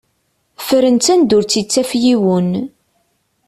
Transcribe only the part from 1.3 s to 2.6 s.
ur tt-ittaf yiwen.